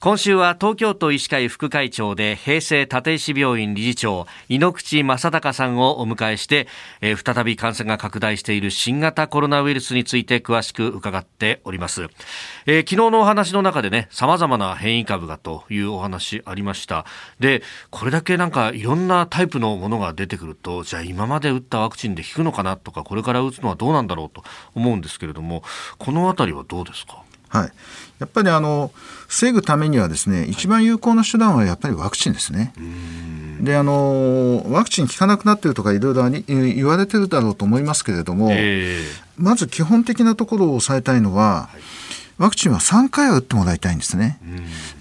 [0.00, 6.68] 今週は東京都医師会副会長で平成立石病院理事長井ノ口正隆さんをお迎えして、
[7.00, 12.06] えー、再び感染が拡大している新型コロナウイルスについて詳しく伺っております、
[12.66, 17.04] えー、昨日のお話の中でね様々な変異株がというお話ありました。
[17.40, 24.44] でこれだけなんかいろんなタイプのものが出てくるとじゃあ今まで打ったワクチンで効くのかなとかこれから打つのはどうなんだろうと
[24.76, 25.64] 思うんですけれども
[25.98, 27.24] このあたりはどうですか？
[27.48, 27.72] はい、
[28.18, 28.90] やっぱりあの
[29.26, 32.72] 防ぐためにはですね一番有効な手段はやっぱりワクチンですね。
[33.60, 39.02] であのワクチン効かなくなっているとかいろいろ言われてるだろうと思いますけれども、えー、
[39.36, 42.07] まず基本的なところを押さえたいのは、はい
[42.38, 44.38] ワクチンは3回は打ってもらいたいんですね。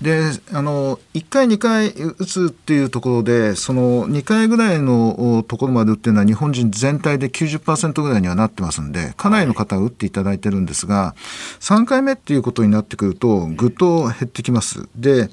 [0.00, 0.22] で
[0.52, 11.14] あの1回2回打つっていうところでその2回ぐらいのところまで打ってるのは日本人全体で90%ぐらいにはなってますんでかなりの方が打っていただいてるんですが
[11.60, 14.88] 3回目っていうことになってくるとぐっと減ってきます。
[14.96, 15.28] で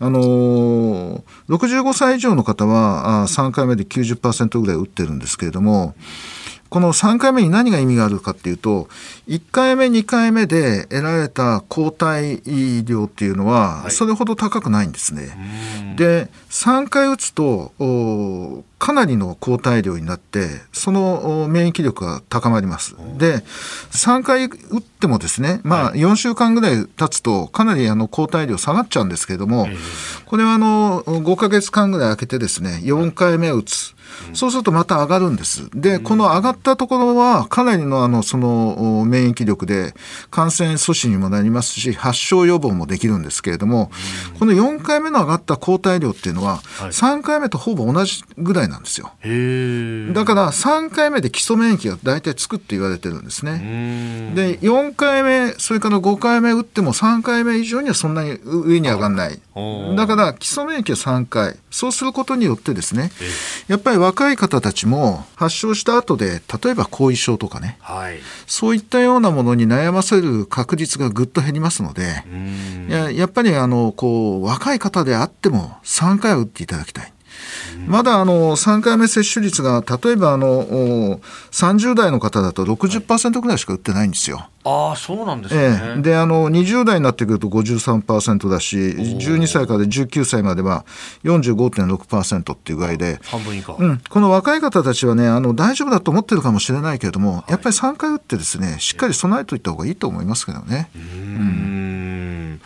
[0.00, 5.94] あの65歳以上の方は3回目で90%ぐらい打ってるんですけれども。
[6.74, 8.88] この3回目に何が意味があるかっていうと
[9.28, 12.42] 1回目2回目で得られた抗体
[12.82, 15.28] 量っていうのはそれほど高くないんですね。
[15.86, 17.70] はい、で3回打つと
[18.80, 22.96] かなりの抗体量になってその免疫力が高まります。
[23.18, 23.44] で
[23.92, 29.68] 3回打ってもですねまあ4週間ぐらい経つとかなりあの抗体量下がっちゃうんですけれども
[30.26, 33.93] これはあの5か月間ぐらい空けてですね4回目打つ
[34.32, 35.68] そうするとまた上がるんです。
[35.74, 39.94] で、この上がったところは、かなりのあの、その、免疫力で、
[40.30, 43.90] 感染阻止にもなりますし、発症予防もできるんですけれども、
[44.38, 49.12] この4回目の上がった抗体量っていうのは、3回目とほぼ同じぐらいなんですよ。
[50.14, 54.32] だから、3回目で基礎免疫が大体つくって言われてるんですね。
[54.34, 59.40] で、4回目、それから5回目打っても3回目以上にはそんなに上に上がらない。
[59.96, 61.56] だから、基礎免疫は3回。
[61.70, 63.10] そうすることによってですね、
[63.68, 72.24] やっぱり若い方たちも発症した後で例えば後遺症とかね、はい、そういったようなものに悩ませる確率がぐっと減りますので
[72.88, 77.13] ややっぱりあのこう若い方であっても3回は打っていただきたい。
[77.86, 81.18] まだあの3回目接種率が例えばあの
[81.50, 84.48] 30代の方だと60%ぐらいしか打ってないんですよ。
[84.66, 90.86] ああそうなんですね、ええ、であの20代になってくると53%だし12歳から19歳までは
[91.24, 93.20] 45.6%っていう具合で。
[93.24, 100.88] 半分以下、うん、この若い方たちはねあの大丈夫だと思ってるかもしれないけれども、はい、やっぱり3回打ってですねしっかり備えておいた方がいいと思いますけどね。
[100.96, 102.60] うん。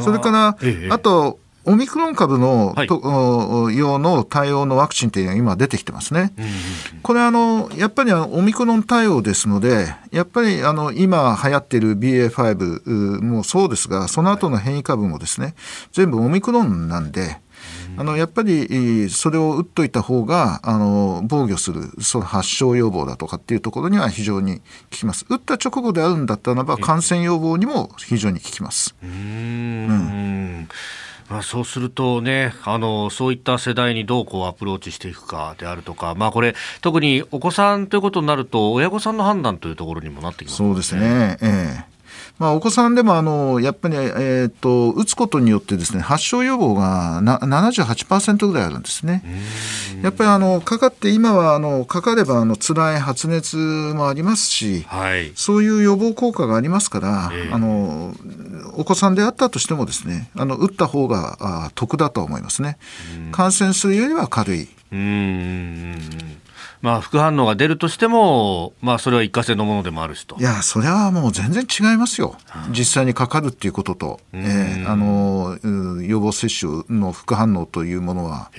[0.00, 6.32] それから、ええ、あとオミクロン株の、はい、と用の対応のワクチンというのは今出てきてますね。
[6.36, 6.56] うんうんうん、
[7.02, 15.54] これあのやっぱりオミクロン対応ですのでやっぱりあの今流行っている BA.5 もそうですがその後の変異株もですね
[15.92, 17.42] 全部オミクロンなんで。
[17.96, 28.94] あのやっぱりそれを打っといた方があの防御するその発症予防だとかっていうところには非常に効きます打った直後であるんだったらば感染予防にも非常に効きます。
[29.02, 30.68] うんうん
[31.28, 40.68] まあ、そうするとねあのそういった世代にどうこうアプローチしていくかであるとか、まあ、これ特にお子さんということになると親御さんの判断というところにもなってきますね。
[40.68, 41.93] そうですね、ええ
[42.38, 49.22] まあ、お子さんでもあのやっぱり、えーと、打つことによってですね発症予防がな78%ぐらいあるんですね。
[50.02, 58.12] やっぱりあのかかって今はあのかかればあの辛い発熱もありますし、はい、そういう予防効果がありますから、えー、あの
[58.76, 62.78] お子さんであったとしてもですねあの打った方があ得だと思いますね。
[63.30, 64.68] 感染するよりは軽い。
[64.92, 65.98] うん
[66.82, 70.36] まあ、副反応が出るとしても、まあ、それは一過性のものでもあるしと。
[70.38, 72.36] いや、それはもう全然違いますよ。
[72.70, 75.58] 実際にかかるっていうことと、えー、あの
[76.02, 78.50] 予防接種の副反応というものは。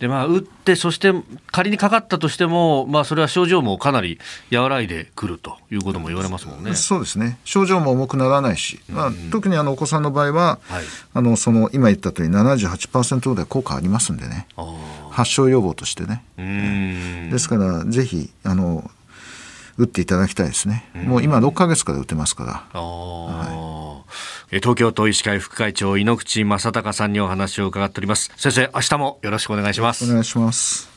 [0.00, 1.12] でまあ、打って、そして
[1.50, 4.18] 仮にかかったとしても、まあ、それは症状もかなり
[4.52, 6.74] 和らいでくるということも言われますもんね。
[6.74, 7.38] そうですね。
[7.44, 10.84] 症状も重くならないし、まあ、特にあのお子さんの場合は、はい、
[11.14, 14.46] あのその今言ったとおり78%ぐらい効果ありますんでね。
[15.10, 16.22] 発症予防としてね。
[17.30, 18.90] ですからぜひあの
[19.78, 20.90] 打っていただきたいですね。
[20.94, 22.80] もう今6か月から打てますから。
[22.80, 24.04] は
[24.50, 28.32] い、東京都医師会副会長井ノ口正隆さんにお話を伺っております。
[28.36, 30.04] 先生、明日もよろしくお願いします。
[30.04, 30.95] お願いします。